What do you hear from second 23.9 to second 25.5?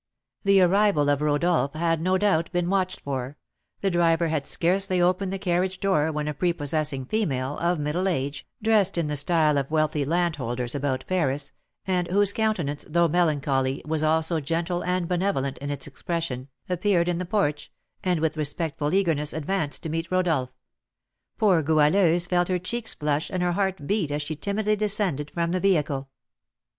as she timidly descended